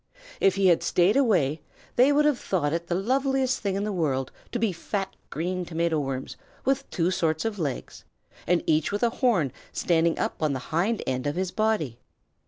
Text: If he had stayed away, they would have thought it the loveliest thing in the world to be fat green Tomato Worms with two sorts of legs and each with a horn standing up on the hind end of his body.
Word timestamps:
If 0.39 0.55
he 0.55 0.65
had 0.65 0.81
stayed 0.81 1.15
away, 1.15 1.61
they 1.95 2.11
would 2.11 2.25
have 2.25 2.39
thought 2.39 2.73
it 2.73 2.87
the 2.87 2.95
loveliest 2.95 3.59
thing 3.59 3.75
in 3.75 3.83
the 3.83 3.91
world 3.93 4.31
to 4.51 4.57
be 4.57 4.73
fat 4.73 5.15
green 5.29 5.63
Tomato 5.63 5.99
Worms 5.99 6.37
with 6.65 6.89
two 6.89 7.11
sorts 7.11 7.45
of 7.45 7.59
legs 7.59 8.03
and 8.47 8.63
each 8.65 8.91
with 8.91 9.03
a 9.03 9.11
horn 9.21 9.53
standing 9.71 10.17
up 10.17 10.41
on 10.41 10.53
the 10.53 10.69
hind 10.73 11.03
end 11.05 11.27
of 11.27 11.35
his 11.35 11.51
body. 11.51 11.99